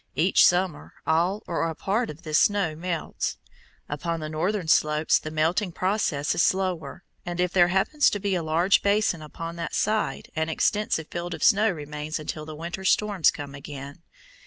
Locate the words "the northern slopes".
4.19-5.19